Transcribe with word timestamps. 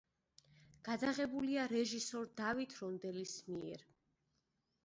გადაღებულია 0.87 1.67
რეჟისორ 1.73 2.25
დავით 2.41 2.75
რონდელის 2.81 3.37
მიერ. 3.53 3.89